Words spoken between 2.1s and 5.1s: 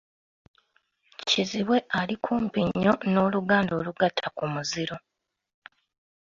kumpi nnyo n'oluganda olugatta ku muziro.